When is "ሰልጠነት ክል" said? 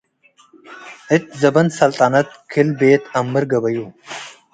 1.77-2.67